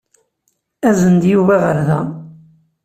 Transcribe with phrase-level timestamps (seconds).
[0.87, 1.99] Azen-d Yuba ɣer da.